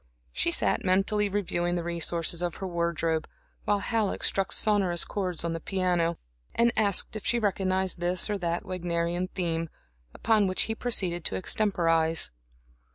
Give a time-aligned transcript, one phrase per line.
[0.31, 3.27] She sat mentally reviewing the resources of her wardrobe,
[3.65, 6.17] while Halleck struck sonorous chords on the piano,
[6.55, 9.69] and asked if she recognized this or that Wagnerian theme,
[10.11, 12.31] upon which he proceeded to extemporize.